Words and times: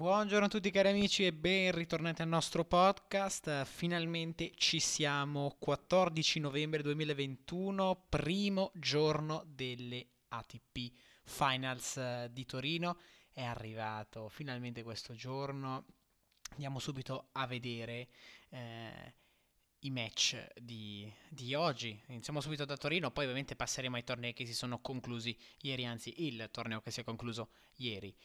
Buongiorno 0.00 0.46
a 0.46 0.48
tutti 0.48 0.70
cari 0.70 0.88
amici 0.88 1.26
e 1.26 1.32
ben 1.34 1.72
ritornati 1.72 2.22
al 2.22 2.28
nostro 2.28 2.64
podcast. 2.64 3.64
Finalmente 3.64 4.52
ci 4.54 4.80
siamo, 4.80 5.54
14 5.58 6.40
novembre 6.40 6.80
2021, 6.80 8.06
primo 8.08 8.72
giorno 8.74 9.44
delle 9.46 10.06
ATP 10.28 10.90
Finals 11.24 11.98
eh, 11.98 12.30
di 12.32 12.46
Torino. 12.46 12.98
È 13.30 13.42
arrivato 13.42 14.30
finalmente 14.30 14.82
questo 14.82 15.12
giorno. 15.12 15.84
Andiamo 16.52 16.78
subito 16.78 17.28
a 17.32 17.46
vedere 17.46 18.08
eh, 18.48 19.14
i 19.80 19.90
match 19.90 20.46
di, 20.58 21.12
di, 21.28 21.54
oggi. 21.54 22.02
Iniziamo 22.06 22.40
subito 22.40 22.64
da 22.64 22.78
Torino, 22.78 23.10
poi 23.10 23.24
ovviamente 23.24 23.54
passeremo 23.54 23.96
ai 23.96 24.04
tornei 24.04 24.32
che 24.32 24.46
si 24.46 24.54
sono 24.54 24.80
conclusi 24.80 25.36
ieri, 25.60 25.84
anzi 25.84 26.24
il 26.24 26.48
torneo 26.50 26.80
che 26.80 26.90
si 26.90 27.00
è 27.00 27.04
concluso 27.04 27.50
ieri. 27.76 28.16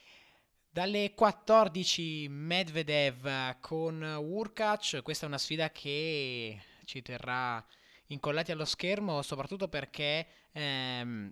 Dalle 0.76 1.14
14 1.14 2.28
Medvedev 2.28 3.61
con 3.61 4.02
Urkac, 4.02 5.02
questa 5.04 5.24
è 5.24 5.29
una 5.29 5.38
sfida 5.38 5.71
che 5.71 6.61
ci 6.83 7.02
terrà 7.02 7.66
incollati 8.07 8.52
allo 8.52 8.66
schermo, 8.66 9.21
soprattutto 9.21 9.69
perché 9.69 10.28
ehm, 10.52 11.32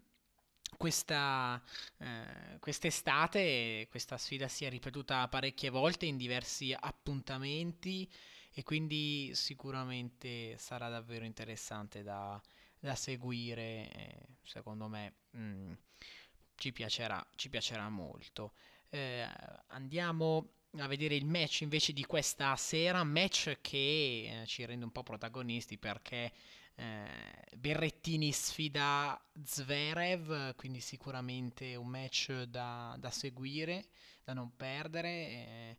questa, 0.78 1.62
eh, 1.98 2.58
quest'estate 2.60 3.86
questa 3.90 4.18
sfida 4.18 4.48
si 4.48 4.64
è 4.64 4.70
ripetuta 4.70 5.28
parecchie 5.28 5.70
volte 5.70 6.06
in 6.06 6.16
diversi 6.16 6.74
appuntamenti 6.80 8.10
e 8.50 8.64
quindi 8.64 9.32
sicuramente 9.36 10.58
sarà 10.58 10.88
davvero 10.88 11.26
interessante 11.26 12.02
da, 12.02 12.42
da 12.80 12.96
seguire, 12.96 13.92
eh, 13.92 14.28
secondo 14.42 14.88
me 14.88 15.16
mh, 15.32 15.42
mm, 15.42 15.74
ci, 16.56 16.72
piacerà, 16.72 17.22
ci 17.36 17.50
piacerà 17.50 17.90
molto. 17.90 18.54
Eh, 18.94 19.28
andiamo 19.70 20.50
a 20.78 20.86
vedere 20.86 21.16
il 21.16 21.26
match 21.26 21.62
invece 21.62 21.94
di 21.94 22.06
questa 22.06 22.56
sera, 22.56 23.04
match 23.04 23.58
che 23.60 24.42
eh, 24.42 24.46
ci 24.46 24.64
rende 24.66 24.86
un 24.86 24.92
po' 24.92 25.02
protagonisti 25.02 25.80
perché 25.80 26.32
eh, 26.76 27.08
Berrettini 27.58 28.32
sfida 28.32 29.20
Zverev, 29.44 30.54
quindi 30.54 30.80
sicuramente 30.80 31.74
un 31.76 31.88
match 31.88 32.44
da, 32.44 32.96
da 33.00 33.10
seguire, 33.10 33.86
da 34.24 34.34
non 34.34 34.56
perdere. 34.56 35.10
Eh, 35.10 35.78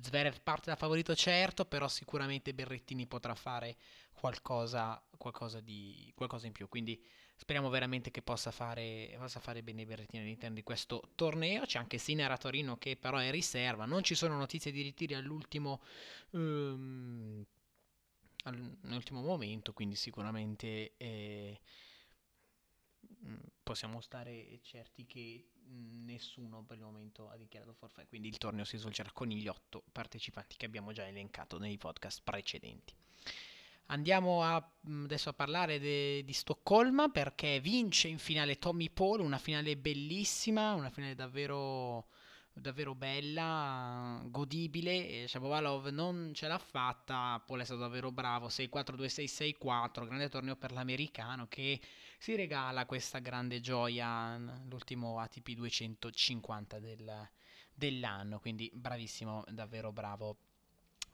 Zverev 0.00 0.40
parte 0.40 0.70
da 0.70 0.76
favorito 0.76 1.14
certo, 1.14 1.66
però 1.66 1.86
sicuramente 1.86 2.54
Berrettini 2.54 3.06
potrà 3.06 3.34
fare 3.34 3.76
qualcosa, 4.14 5.06
qualcosa, 5.18 5.60
di, 5.60 6.10
qualcosa 6.14 6.46
in 6.46 6.52
più, 6.52 6.66
quindi 6.66 6.98
Speriamo 7.38 7.68
veramente 7.68 8.10
che 8.10 8.22
possa 8.22 8.50
fare, 8.50 9.14
possa 9.18 9.40
fare 9.40 9.62
bene 9.62 9.84
Berrettini 9.84 10.22
all'interno 10.22 10.54
di 10.54 10.62
questo 10.62 11.10
torneo. 11.14 11.64
C'è 11.64 11.78
anche 11.78 11.98
Sinner 11.98 12.30
a 12.30 12.38
Torino 12.38 12.78
che 12.78 12.96
però 12.96 13.18
è 13.18 13.30
riserva. 13.30 13.84
Non 13.84 14.02
ci 14.02 14.14
sono 14.14 14.36
notizie 14.36 14.72
di 14.72 14.80
ritiri 14.80 15.14
all'ultimo, 15.14 15.82
um, 16.30 17.44
all'ultimo 18.44 19.20
momento, 19.20 19.74
quindi 19.74 19.96
sicuramente 19.96 20.94
eh, 20.96 21.60
possiamo 23.62 24.00
stare 24.00 24.58
certi 24.62 25.04
che 25.04 25.50
nessuno 25.68 26.62
per 26.64 26.78
il 26.78 26.84
momento 26.84 27.28
ha 27.28 27.36
dichiarato 27.36 27.74
forfait. 27.74 28.08
Quindi 28.08 28.28
il 28.28 28.38
torneo 28.38 28.64
si 28.64 28.78
svolgerà 28.78 29.10
con 29.12 29.28
gli 29.28 29.46
otto 29.46 29.84
partecipanti 29.92 30.56
che 30.56 30.66
abbiamo 30.66 30.92
già 30.92 31.06
elencato 31.06 31.58
nei 31.58 31.76
podcast 31.76 32.22
precedenti. 32.22 32.94
Andiamo 33.88 34.42
a, 34.42 34.72
mm, 34.88 35.04
adesso 35.04 35.28
a 35.28 35.32
parlare 35.32 35.78
de, 35.78 36.24
di 36.24 36.32
Stoccolma 36.32 37.08
perché 37.08 37.60
vince 37.60 38.08
in 38.08 38.18
finale 38.18 38.58
Tommy 38.58 38.90
Paul, 38.90 39.20
una 39.20 39.38
finale 39.38 39.76
bellissima, 39.76 40.74
una 40.74 40.90
finale 40.90 41.14
davvero, 41.14 42.08
davvero 42.52 42.96
bella, 42.96 44.20
godibile. 44.24 45.28
Shapovalov 45.28 45.86
non 45.88 46.32
ce 46.34 46.48
l'ha 46.48 46.58
fatta, 46.58 47.40
Paul 47.46 47.60
è 47.60 47.64
stato 47.64 47.80
davvero 47.80 48.10
bravo, 48.10 48.48
6-4-2-6-6-4, 48.48 50.04
grande 50.04 50.28
torneo 50.28 50.56
per 50.56 50.72
l'americano 50.72 51.46
che 51.46 51.80
si 52.18 52.34
regala 52.34 52.86
questa 52.86 53.20
grande 53.20 53.60
gioia, 53.60 54.36
l'ultimo 54.68 55.20
ATP 55.20 55.50
250 55.52 56.80
del, 56.80 57.28
dell'anno, 57.72 58.40
quindi 58.40 58.68
bravissimo, 58.74 59.44
davvero 59.48 59.92
bravo 59.92 60.38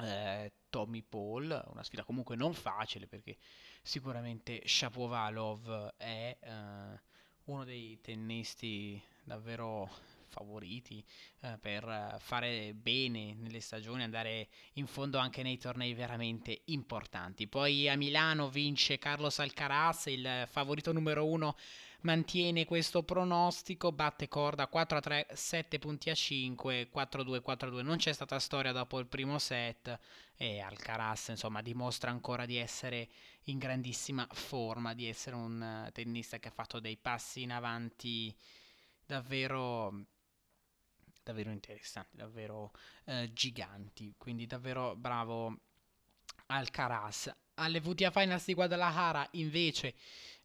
eh, 0.01 0.53
Tommy 0.71 1.03
Paul, 1.03 1.63
una 1.71 1.83
sfida 1.83 2.05
comunque 2.05 2.37
non 2.37 2.55
facile 2.55 3.07
perché 3.07 3.37
sicuramente 3.83 4.63
Shapovalov 4.65 5.95
è 5.97 6.37
eh, 6.41 7.01
uno 7.45 7.65
dei 7.65 8.01
tennisti 8.01 9.03
davvero 9.25 9.89
favoriti 10.33 11.05
eh, 11.41 11.59
per 11.61 12.17
fare 12.19 12.73
bene 12.75 13.35
nelle 13.35 13.61
stagioni, 13.61 14.03
andare 14.03 14.49
in 14.75 14.87
fondo 14.87 15.19
anche 15.19 15.43
nei 15.43 15.59
tornei 15.59 15.93
veramente 15.93 16.63
importanti. 16.67 17.47
Poi 17.47 17.89
a 17.89 17.97
Milano 17.97 18.49
vince 18.49 18.99
Carlos 18.99 19.39
Alcaraz, 19.39 20.07
il 20.07 20.47
favorito 20.49 20.93
numero 20.93 21.27
uno 21.27 21.55
mantiene 22.03 22.65
questo 22.65 23.03
pronostico, 23.03 23.93
batte 23.93 24.29
corda 24.29 24.67
4 24.67 24.99
a 24.99 25.01
3, 25.01 25.27
7 25.33 25.79
punti 25.79 26.11
a 26.11 26.15
5, 26.15 26.89
4 26.91 27.23
2, 27.23 27.41
4 27.41 27.71
2. 27.71 27.83
Non 27.83 27.97
c'è 27.97 28.13
stata 28.13 28.39
storia 28.39 28.73
dopo 28.73 28.99
il 28.99 29.07
primo 29.07 29.39
set 29.39 29.99
e 30.37 30.61
Alcaraz 30.61 31.29
insomma 31.29 31.63
dimostra 31.63 32.11
ancora 32.11 32.47
di 32.47 32.57
essere 32.57 33.09
in 33.45 33.59
grandissima 33.59 34.27
forma, 34.33 34.95
di 34.95 35.07
essere 35.07 35.37
un 35.37 35.89
tennista 35.93 36.39
che 36.39 36.49
ha 36.49 36.53
fatto 36.53 36.81
dei 36.81 36.97
passi 36.97 37.43
in 37.43 37.53
avanti 37.53 38.35
davvero 39.05 40.07
davvero 41.23 41.51
interessanti, 41.51 42.17
davvero 42.17 42.73
eh, 43.05 43.31
giganti, 43.33 44.15
quindi 44.17 44.47
davvero 44.47 44.95
bravo 44.97 45.59
Alcaraz. 46.47 47.33
Alle 47.55 47.81
VTA 47.81 48.11
Finals 48.11 48.47
di 48.47 48.55
Guadalajara 48.55 49.29
invece 49.33 49.95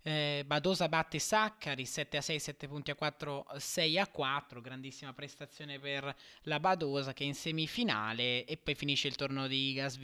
eh, 0.02 0.44
Badosa 0.46 0.88
batte 0.88 1.20
Saccari 1.20 1.86
7 1.86 2.18
a 2.18 2.22
6, 2.22 2.40
7 2.40 2.68
punti 2.68 2.92
a 2.92 2.96
4, 2.96 3.46
6 3.58 4.00
a 4.00 4.08
4. 4.08 4.62
Grandissima 4.62 5.14
prestazione 5.14 5.80
per 5.80 6.16
la 6.44 6.60
Badosa 6.60 7.14
che 7.14 7.24
è 7.24 7.28
in 7.28 7.36
semifinale 7.36 8.46
e 8.46 8.58
poi 8.58 8.76
finisce 8.76 9.08
il 9.08 9.16
torneo 9.16 9.48
di 9.48 9.74
Gas 9.74 9.98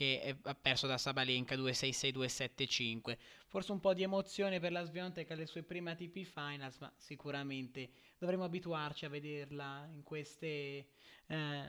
Che 0.00 0.34
ha 0.40 0.54
perso 0.54 0.86
da 0.86 0.96
Sabalenka 0.96 1.54
2-6-6-2-7-5. 1.56 3.18
Forse 3.48 3.70
un 3.72 3.80
po' 3.80 3.92
di 3.92 4.02
emozione 4.02 4.58
per 4.58 4.72
la 4.72 4.82
Sviontek 4.82 5.30
alle 5.30 5.44
sue 5.44 5.62
prime 5.62 5.90
ATP 5.90 6.22
Finals, 6.22 6.78
ma 6.78 6.90
sicuramente 6.96 7.90
dovremo 8.16 8.44
abituarci 8.44 9.04
a 9.04 9.10
vederla 9.10 9.86
in 9.92 10.02
queste, 10.02 10.86
eh, 11.26 11.68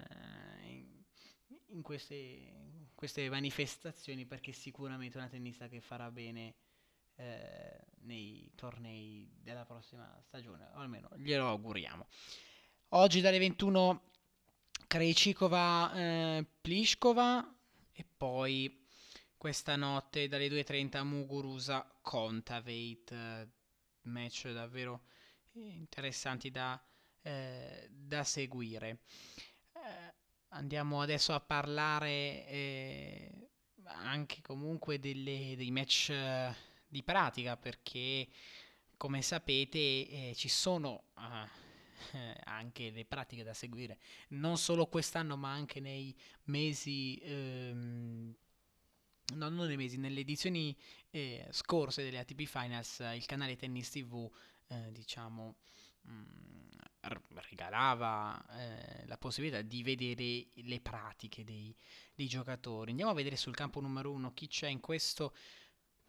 in 1.72 1.82
queste, 1.82 2.54
queste 2.96 3.30
manifestazioni 3.30 4.26
perché 4.26 4.54
sicuramente 4.54 5.18
è 5.18 5.22
una 5.22 5.30
tennista 5.30 5.68
che 5.68 5.82
farà 5.82 6.10
bene 6.10 6.56
eh, 7.18 7.82
nei 8.04 8.50
tornei 8.56 9.30
della 9.42 9.66
prossima 9.66 10.10
stagione, 10.22 10.70
o 10.74 10.80
almeno 10.80 11.10
glielo 11.18 11.50
auguriamo. 11.50 12.08
Oggi 12.92 13.20
dalle 13.20 13.40
21 13.40 14.04
Krejcikova 14.88 15.94
eh, 15.96 16.46
Pliskova 16.62 17.56
e 18.02 18.06
poi 18.18 18.84
questa 19.38 19.76
notte 19.76 20.28
dalle 20.28 20.48
2.30 20.48 21.04
Muguruza 21.04 21.88
Contaveit, 22.02 23.12
eh, 23.12 23.48
match 24.04 24.50
davvero 24.50 25.04
interessanti 25.52 26.50
da, 26.50 26.84
eh, 27.22 27.88
da 27.92 28.24
seguire. 28.24 29.02
Eh, 29.74 30.14
andiamo 30.50 31.02
adesso 31.02 31.34
a 31.34 31.40
parlare 31.40 32.48
eh, 32.48 33.50
anche 33.84 34.42
comunque 34.42 35.00
delle, 35.00 35.54
dei 35.56 35.70
match 35.70 36.12
di 36.88 37.04
pratica 37.04 37.56
perché 37.56 38.28
come 38.98 39.22
sapete 39.22 39.78
eh, 39.78 40.34
ci 40.36 40.50
sono 40.50 41.04
uh, 42.14 42.18
anche 42.46 42.90
le 42.92 43.06
pratiche 43.06 43.44
da 43.44 43.54
seguire 43.54 44.00
non 44.30 44.58
solo 44.58 44.88
quest'anno 44.88 45.38
ma 45.38 45.52
anche 45.52 45.80
nei 45.80 46.16
mesi 46.46 47.20
ehm, 47.24 48.36
no, 49.36 49.50
non 49.50 49.68
nei 49.68 49.78
mesi 49.78 49.98
nelle 49.98 50.22
edizioni 50.22 50.76
eh, 51.10 51.48
scorse 51.52 52.04
delle 52.04 52.20
ATP 52.20 52.44
Finals 52.44 53.00
il 53.14 53.26
canale 53.26 53.56
Tennis 53.56 53.90
TV 53.90 54.30
eh, 54.68 54.92
diciamo 54.92 55.56
mh, 56.02 56.12
mm, 56.12 56.52
regalava 57.50 58.44
eh, 58.58 59.06
la 59.08 59.18
possibilità 59.18 59.62
di 59.62 59.82
vedere 59.84 60.48
le 60.54 60.80
pratiche 60.80 61.44
dei, 61.44 61.76
dei 62.14 62.28
giocatori. 62.28 62.92
Andiamo 62.92 63.12
a 63.12 63.16
vedere 63.16 63.36
sul 63.36 63.56
campo 63.56 63.82
numero 63.82 64.12
uno 64.12 64.34
chi 64.34 64.48
c'è 64.48 64.68
in 64.68 64.80
questo 64.80 65.34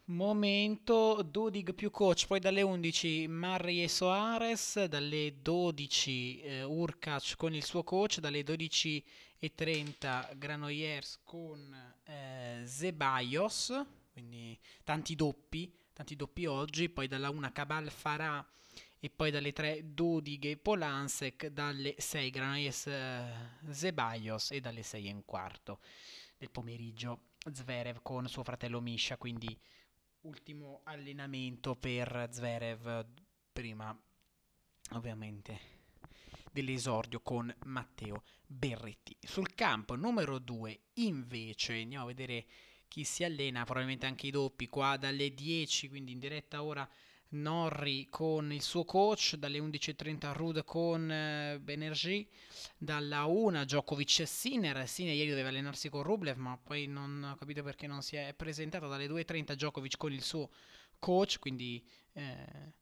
Momento 0.07 1.21
Dudig 1.23 1.73
più 1.73 1.89
coach, 1.89 2.27
poi 2.27 2.41
dalle 2.41 2.61
11 2.61 3.25
Murray 3.29 3.83
e 3.83 3.87
Soares, 3.87 4.83
dalle 4.83 5.35
12 5.41 6.41
eh, 6.41 6.63
Urkac 6.63 7.37
con 7.37 7.53
il 7.53 7.63
suo 7.63 7.85
coach, 7.85 8.19
dalle 8.19 8.41
12.30 8.41 10.37
Granollers 10.37 11.21
con 11.23 11.73
eh, 12.03 12.63
Zebaios, 12.65 13.81
quindi 14.11 14.59
tanti 14.83 15.15
doppi, 15.15 15.73
tanti 15.93 16.17
doppi 16.17 16.47
oggi, 16.47 16.89
poi 16.89 17.07
dalla 17.07 17.29
1 17.29 17.51
Cabal 17.53 17.89
Farah 17.89 18.45
e 18.99 19.09
poi 19.09 19.31
dalle 19.31 19.53
3 19.53 19.93
Dudig 19.93 20.57
Polansek, 20.57 21.47
dalle 21.47 21.95
6 21.97 22.29
Granollers 22.29 22.87
eh, 22.87 23.31
Zebaios 23.69 24.51
e 24.51 24.59
dalle 24.59 24.83
6 24.83 25.07
e 25.07 25.13
un 25.13 25.23
quarto 25.23 25.79
del 26.37 26.49
pomeriggio 26.49 27.19
Zverev 27.49 28.01
con 28.01 28.27
suo 28.27 28.43
fratello 28.43 28.81
Misha, 28.81 29.15
quindi 29.15 29.57
ultimo 30.23 30.81
allenamento 30.83 31.75
per 31.75 32.27
Zverev 32.31 33.05
prima 33.51 33.97
ovviamente 34.91 35.71
dell'esordio 36.51 37.21
con 37.21 37.53
Matteo 37.65 38.23
Berretti. 38.45 39.17
Sul 39.19 39.53
campo 39.55 39.95
numero 39.95 40.39
2 40.39 40.79
invece 40.95 41.81
andiamo 41.81 42.05
a 42.05 42.07
vedere 42.07 42.45
chi 42.87 43.03
si 43.03 43.23
allena, 43.23 43.63
probabilmente 43.63 44.05
anche 44.05 44.27
i 44.27 44.31
doppi 44.31 44.69
qua 44.69 44.97
dalle 44.97 45.33
10, 45.33 45.89
quindi 45.89 46.11
in 46.11 46.19
diretta 46.19 46.61
ora 46.61 46.87
Norri 47.33 48.07
con 48.09 48.51
il 48.51 48.61
suo 48.61 48.85
coach, 48.85 49.35
dalle 49.35 49.59
11.30 49.59 50.33
Rud 50.33 50.63
con 50.63 51.11
eh, 51.11 51.59
Benergy, 51.59 52.27
dalla 52.77 53.25
1 53.25 53.63
Djokovic 53.63 54.19
e 54.19 54.25
Sinner, 54.25 54.87
Sinner 54.87 55.15
ieri 55.15 55.29
doveva 55.29 55.49
allenarsi 55.49 55.89
con 55.89 56.03
Rublev 56.03 56.37
ma 56.37 56.57
poi 56.57 56.87
non 56.87 57.31
ho 57.31 57.35
capito 57.35 57.63
perché 57.63 57.87
non 57.87 58.01
si 58.01 58.15
è 58.15 58.33
presentato, 58.35 58.87
dalle 58.87 59.07
2.30 59.07 59.53
Djokovic 59.53 59.97
con 59.97 60.13
il 60.13 60.21
suo 60.21 60.49
coach, 60.99 61.39
quindi 61.39 61.83
eh, 62.13 62.73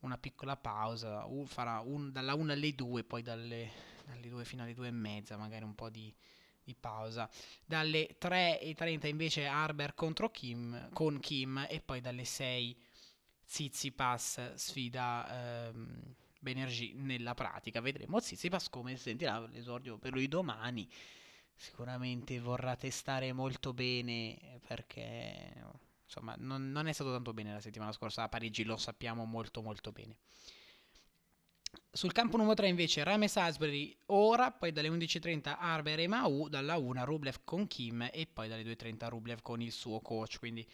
una 0.00 0.18
piccola 0.18 0.56
pausa, 0.56 1.24
uh, 1.24 1.44
farà 1.44 1.80
un, 1.80 2.10
dalla 2.12 2.34
1 2.34 2.52
alle 2.52 2.74
2, 2.74 3.04
poi 3.04 3.22
dalle, 3.22 3.70
dalle 4.06 4.28
2 4.28 4.44
fino 4.44 4.62
alle 4.62 4.74
2 4.74 4.88
e 4.88 4.92
mezza 4.92 5.36
magari 5.36 5.64
un 5.64 5.74
po' 5.74 5.90
di 5.90 6.14
pausa. 6.78 7.28
Dalle 7.64 8.16
3.30 8.20 9.06
invece 9.06 9.46
Arber 9.46 9.94
contro 9.94 10.30
Kim, 10.30 10.90
con 10.92 11.18
Kim 11.18 11.66
e 11.68 11.80
poi 11.80 12.00
dalle 12.00 12.24
6 12.24 12.76
Zizipas 13.48 14.56
sfida 14.56 15.68
ehm, 15.68 16.14
Benergy 16.38 16.92
nella 16.92 17.32
pratica. 17.32 17.80
Vedremo 17.80 18.20
Zizipas 18.20 18.68
come 18.68 18.94
sentirà 18.96 19.40
l'esordio 19.40 19.96
per 19.96 20.12
lui 20.12 20.28
domani. 20.28 20.86
Sicuramente 21.54 22.38
vorrà 22.40 22.76
testare 22.76 23.32
molto 23.32 23.72
bene 23.72 24.60
perché 24.66 25.64
insomma 26.04 26.34
non, 26.36 26.70
non 26.70 26.88
è 26.88 26.92
stato 26.92 27.10
tanto 27.10 27.32
bene 27.32 27.54
la 27.54 27.60
settimana 27.60 27.90
scorsa 27.90 28.24
a 28.24 28.28
Parigi, 28.28 28.64
lo 28.64 28.76
sappiamo 28.76 29.24
molto 29.24 29.62
molto 29.62 29.92
bene. 29.92 30.18
Sul 31.90 32.12
campo 32.12 32.36
numero 32.36 32.54
3 32.54 32.68
invece 32.68 33.02
Rame 33.02 33.28
Salisbury 33.28 33.96
ora, 34.06 34.52
poi 34.52 34.72
dalle 34.72 34.90
11.30 34.90 35.56
Arber 35.58 36.00
e 36.00 36.06
Mau, 36.06 36.48
dalla 36.48 36.76
1 36.76 37.04
Rublev 37.06 37.40
con 37.44 37.66
Kim 37.66 38.10
e 38.12 38.28
poi 38.30 38.46
dalle 38.46 38.62
2.30 38.62 39.08
Rublev 39.08 39.40
con 39.40 39.62
il 39.62 39.72
suo 39.72 40.00
coach, 40.00 40.38
quindi 40.38 40.66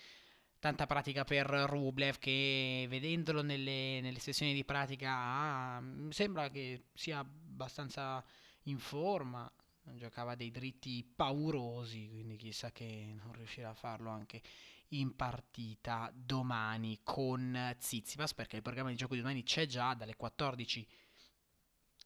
tanta 0.65 0.87
pratica 0.87 1.25
per 1.25 1.47
Rublev 1.47 2.17
che 2.17 2.87
vedendolo 2.89 3.43
nelle, 3.43 4.01
nelle 4.01 4.19
sessioni 4.19 4.55
di 4.55 4.65
pratica 4.65 5.11
ah, 5.13 5.83
sembra 6.09 6.49
che 6.49 6.85
sia 6.95 7.19
abbastanza 7.19 8.25
in 8.63 8.79
forma, 8.79 9.53
giocava 9.93 10.35
dei 10.35 10.51
dritti 10.51 11.05
paurosi, 11.05 12.09
quindi 12.09 12.37
chissà 12.37 12.73
che 12.73 13.15
non 13.15 13.35
riuscirà 13.35 13.69
a 13.69 13.75
farlo 13.75 14.09
anche 14.09 14.41
in 14.89 15.15
partita 15.15 16.11
domani 16.15 17.01
con 17.03 17.77
Zizipas 17.79 18.33
perché 18.33 18.57
il 18.57 18.63
programma 18.63 18.89
di 18.89 18.97
gioco 18.97 19.13
di 19.13 19.21
domani 19.21 19.43
c'è 19.43 19.67
già 19.67 19.93
dalle 19.93 20.17
14 20.17 20.89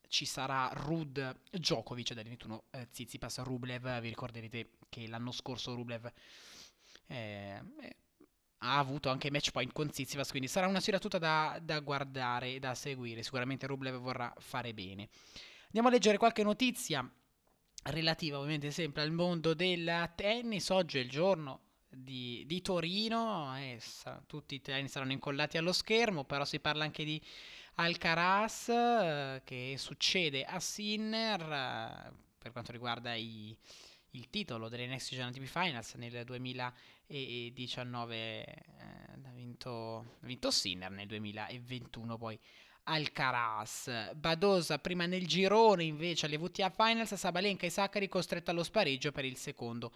ci 0.09 0.25
sarà 0.25 0.69
Rud 0.73 1.43
Djokovic 1.53 2.13
dalle 2.13 2.31
21 2.31 2.65
eh, 2.71 2.89
Zizipas 2.91 3.39
Rublev 3.39 4.01
vi 4.01 4.09
ricorderete 4.09 4.71
che 4.89 5.07
l'anno 5.07 5.31
scorso 5.31 5.75
Rublev 5.75 6.11
eh, 7.07 7.63
eh, 7.81 7.97
ha 8.59 8.79
avuto 8.79 9.09
anche 9.09 9.31
match 9.31 9.51
point 9.51 9.73
con 9.73 9.91
Zizipas 9.93 10.31
quindi 10.31 10.49
sarà 10.49 10.67
una 10.67 10.81
sfida 10.81 10.99
tutta 10.99 11.19
da, 11.19 11.59
da 11.63 11.81
guardare 11.81 12.55
e 12.55 12.59
da 12.59 12.75
seguire. 12.75 13.23
Sicuramente 13.23 13.67
Rublev 13.67 13.97
vorrà 13.97 14.33
fare 14.39 14.75
bene. 14.75 15.09
Andiamo 15.67 15.89
a 15.89 15.91
leggere 15.91 16.19
qualche 16.19 16.43
notizia 16.43 17.09
relativa 17.85 18.39
ovviamente 18.39 18.71
sempre 18.71 19.03
al 19.03 19.13
mondo 19.13 19.55
del 19.55 20.11
tennis. 20.15 20.69
Oggi 20.71 20.99
è 20.99 21.03
il 21.03 21.11
giorno 21.11 21.61
di, 21.89 22.45
di 22.47 22.61
Torino, 22.61 23.57
e 23.57 23.79
sa, 23.81 24.23
tutti 24.27 24.57
i 24.57 24.61
treni 24.61 24.89
saranno 24.89 25.13
incollati 25.13 25.57
allo 25.57 25.73
schermo, 25.73 26.25
però 26.25 26.45
si 26.45 26.61
parla 26.61 26.85
anche 26.85 27.05
di 27.05 27.23
Alcaraz 27.75 28.69
eh, 28.69 29.43
che 29.45 29.75
succede 29.79 30.45
a 30.45 30.59
Sinner 30.59 31.41
eh, 31.41 32.13
per 32.39 32.53
quanto 32.53 32.73
riguarda 32.73 33.15
i, 33.15 33.57
il 34.13 34.31
titolo 34.31 34.69
delle 34.69 34.87
Next 34.87 35.15
Gen 35.15 35.27
ATP 35.29 35.45
Finals 35.45 35.95
nel 35.95 36.25
2019 36.25 38.17
eh, 38.17 38.65
ha 39.23 39.33
vinto, 39.33 40.17
vinto 40.21 40.51
Sinner 40.51 40.91
nel 40.91 41.07
2021 41.07 42.17
poi 42.17 42.39
Alcaraz. 42.85 44.15
Badosa 44.15 44.79
prima 44.79 45.05
nel 45.07 45.27
girone 45.27 45.85
invece 45.85 46.27
alle 46.27 46.39
VTA 46.39 46.71
Finals, 46.71 47.15
Sabalenka 47.15 47.67
e 47.67 47.71
Saccari 47.71 48.09
costretto 48.09 48.51
allo 48.51 48.63
spareggio 48.63 49.13
per 49.13 49.25
il 49.25 49.37
secondo 49.37 49.93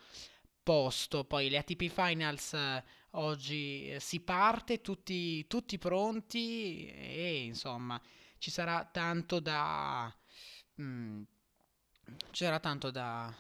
posto. 0.63 1.25
Poi 1.25 1.49
le 1.49 1.59
ATP 1.59 1.89
Finals 1.89 2.53
eh, 2.53 2.85
oggi 3.13 3.89
eh, 3.89 4.01
si 4.01 4.21
parte, 4.21 4.81
tutti, 4.81 5.47
tutti 5.47 5.79
pronti 5.79 6.87
e 6.89 7.45
insomma 7.45 8.01
ci 8.39 8.51
sarà 8.51 8.85
tanto 8.85 9.41
da... 9.41 10.15
Mm, 10.81 11.23
ci 12.31 12.45
sarà 12.45 12.59
tanto 12.59 12.91
da, 12.91 13.33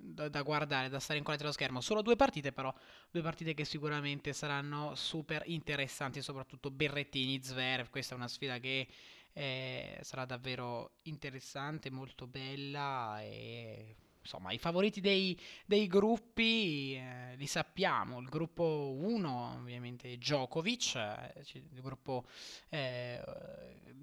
da, 0.00 0.28
da, 0.28 0.42
guardare, 0.42 0.88
da 0.88 0.98
stare 0.98 1.18
incollati 1.18 1.42
allo 1.44 1.52
schermo. 1.52 1.80
Solo 1.80 2.02
due 2.02 2.16
partite, 2.16 2.52
però, 2.52 2.72
due 3.10 3.22
partite 3.22 3.54
che 3.54 3.64
sicuramente 3.64 4.32
saranno 4.32 4.94
super 4.94 5.42
interessanti, 5.46 6.22
soprattutto 6.22 6.70
Berrettini, 6.70 7.42
Zverev. 7.42 7.90
Questa 7.90 8.14
è 8.14 8.16
una 8.16 8.28
sfida 8.28 8.58
che 8.58 8.88
eh, 9.32 9.98
sarà 10.02 10.24
davvero 10.24 10.96
interessante, 11.02 11.90
molto 11.90 12.26
bella 12.26 13.20
e 13.22 13.96
insomma, 14.20 14.52
i 14.52 14.58
favoriti 14.58 15.00
dei, 15.00 15.38
dei 15.66 15.86
gruppi 15.86 16.94
eh, 16.94 17.36
li 17.36 17.46
sappiamo. 17.46 18.20
Il 18.20 18.28
gruppo 18.28 18.94
1, 18.98 19.56
ovviamente, 19.60 20.16
Djokovic, 20.16 20.94
eh, 20.96 21.32
il 21.52 21.80
gruppo 21.80 22.26
eh, 22.68 23.22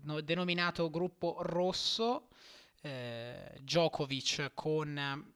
no, 0.03 0.21
denominato 0.21 0.89
gruppo 0.89 1.38
rosso, 1.41 2.29
eh, 2.81 3.57
Djokovic 3.61 4.51
con 4.53 5.35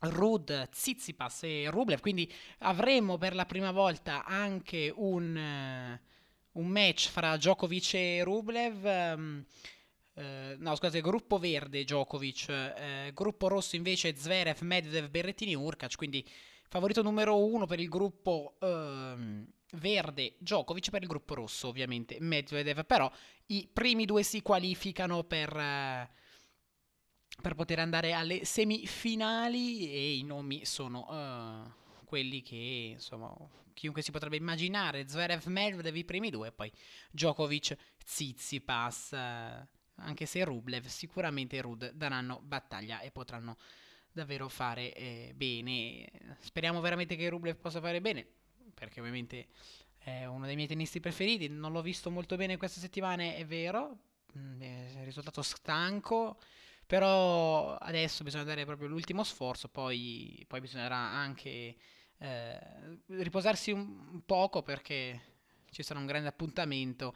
Rud, 0.00 0.68
Tsitsipas 0.70 1.42
e 1.42 1.68
Rublev, 1.70 2.00
quindi 2.00 2.30
avremo 2.58 3.18
per 3.18 3.34
la 3.34 3.46
prima 3.46 3.70
volta 3.70 4.24
anche 4.24 4.92
un, 4.94 5.36
uh, 5.36 6.60
un 6.60 6.66
match 6.66 7.08
fra 7.08 7.36
Djokovic 7.36 7.94
e 7.94 8.22
Rublev. 8.22 8.84
Um, 8.84 9.44
eh, 10.14 10.56
no, 10.58 10.74
scusate, 10.74 11.00
gruppo 11.00 11.38
verde 11.38 11.84
Djokovic, 11.84 12.48
eh, 12.48 13.10
gruppo 13.14 13.48
rosso 13.48 13.76
invece 13.76 14.14
Zverev, 14.16 14.60
Medvedev, 14.60 15.08
Berrettini, 15.08 15.54
Urkac, 15.54 15.96
quindi 15.96 16.26
favorito 16.68 17.02
numero 17.02 17.42
uno 17.42 17.66
per 17.66 17.80
il 17.80 17.88
gruppo 17.88 18.56
ehm, 18.60 19.46
verde 19.72 20.34
Djokovic, 20.38 20.90
per 20.90 21.02
il 21.02 21.08
gruppo 21.08 21.34
rosso 21.34 21.68
ovviamente 21.68 22.16
Medvedev, 22.20 22.84
però 22.84 23.10
i 23.46 23.68
primi 23.72 24.04
due 24.04 24.22
si 24.22 24.42
qualificano 24.42 25.24
per, 25.24 25.56
eh, 25.56 26.10
per 27.40 27.54
poter 27.54 27.78
andare 27.78 28.12
alle 28.12 28.44
semifinali 28.44 29.90
e 29.90 30.16
i 30.16 30.22
nomi 30.22 30.64
sono 30.64 31.08
eh, 31.10 32.04
quelli 32.04 32.42
che 32.42 32.90
insomma 32.92 33.34
chiunque 33.74 34.02
si 34.02 34.10
potrebbe 34.10 34.36
immaginare, 34.36 35.08
Zverev, 35.08 35.44
Medvedev 35.46 35.96
i 35.96 36.04
primi 36.04 36.30
due, 36.30 36.52
poi 36.52 36.70
Djokovic, 37.10 37.76
Tsitsipas... 38.04 39.12
Eh, 39.12 39.78
anche 40.00 40.26
se 40.26 40.44
Rublev 40.44 40.86
sicuramente 40.86 41.60
Rud 41.60 41.92
daranno 41.92 42.40
battaglia 42.42 43.00
e 43.00 43.10
potranno 43.10 43.56
davvero 44.12 44.48
fare 44.48 44.92
eh, 44.94 45.32
bene. 45.34 46.10
Speriamo 46.40 46.80
veramente 46.80 47.16
che 47.16 47.28
Rublev 47.28 47.56
possa 47.56 47.80
fare 47.80 48.00
bene, 48.00 48.26
perché 48.74 49.00
ovviamente 49.00 49.48
è 49.98 50.24
uno 50.24 50.46
dei 50.46 50.56
miei 50.56 50.68
tennisti 50.68 51.00
preferiti. 51.00 51.48
Non 51.48 51.72
l'ho 51.72 51.82
visto 51.82 52.10
molto 52.10 52.36
bene 52.36 52.56
queste 52.56 52.80
settimane, 52.80 53.36
è 53.36 53.46
vero, 53.46 53.98
mm, 54.36 54.60
è 54.60 55.04
risultato 55.04 55.42
stanco. 55.42 56.38
Però 56.90 57.76
adesso 57.76 58.24
bisogna 58.24 58.42
dare 58.42 58.64
proprio 58.64 58.88
l'ultimo 58.88 59.22
sforzo, 59.22 59.68
poi, 59.68 60.44
poi 60.48 60.58
bisognerà 60.58 60.96
anche 60.96 61.76
eh, 62.18 62.58
riposarsi 63.06 63.70
un 63.70 64.22
poco 64.26 64.64
perché 64.64 65.20
ci 65.70 65.84
sarà 65.84 66.00
un 66.00 66.06
grande 66.06 66.26
appuntamento 66.26 67.14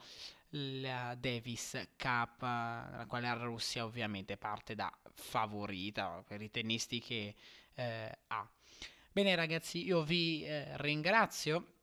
la 0.51 1.13
Davis 1.19 1.89
Cup, 1.97 2.41
la 2.41 3.03
quale 3.05 3.27
la 3.27 3.33
Russia 3.33 3.83
ovviamente 3.83 4.37
parte 4.37 4.75
da 4.75 4.89
favorita 5.13 6.23
per 6.25 6.41
i 6.41 6.49
tennisti 6.49 7.01
che 7.01 7.35
eh, 7.73 8.17
ha. 8.27 8.49
Bene 9.11 9.35
ragazzi, 9.35 9.83
io 9.83 10.03
vi 10.03 10.45
eh, 10.45 10.77
ringrazio, 10.77 11.73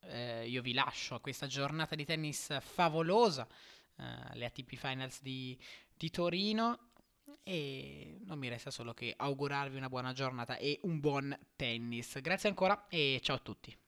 eh, 0.00 0.48
io 0.48 0.60
vi 0.60 0.72
lascio 0.72 1.14
a 1.14 1.20
questa 1.20 1.46
giornata 1.46 1.94
di 1.94 2.04
tennis 2.04 2.58
favolosa, 2.60 3.46
eh, 3.96 4.36
le 4.36 4.44
ATP 4.44 4.74
Finals 4.74 5.22
di, 5.22 5.58
di 5.96 6.10
Torino 6.10 6.90
e 7.42 8.18
non 8.24 8.38
mi 8.38 8.48
resta 8.48 8.70
solo 8.70 8.94
che 8.94 9.14
augurarvi 9.16 9.76
una 9.76 9.88
buona 9.88 10.12
giornata 10.12 10.56
e 10.56 10.78
un 10.82 11.00
buon 11.00 11.36
tennis. 11.56 12.20
Grazie 12.20 12.48
ancora 12.48 12.86
e 12.88 13.20
ciao 13.22 13.36
a 13.36 13.40
tutti. 13.40 13.81